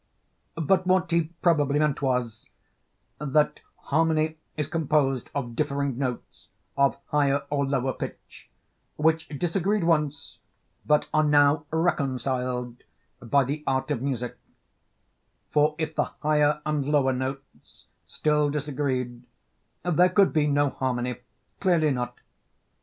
[0.57, 2.49] But what he probably meant was,
[3.19, 8.49] that harmony is composed of differing notes of higher or lower pitch
[8.95, 10.39] which disagreed once,
[10.87, 12.81] but are now reconciled
[13.21, 14.39] by the art of music;
[15.51, 19.21] for if the higher and lower notes still disagreed,
[19.83, 21.17] there could be no harmony,
[21.59, 22.15] clearly not.